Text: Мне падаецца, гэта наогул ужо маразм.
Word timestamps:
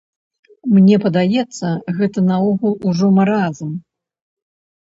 Мне 0.75 0.95
падаецца, 1.03 1.67
гэта 2.01 2.19
наогул 2.31 2.73
ужо 2.93 3.13
маразм. 3.21 3.69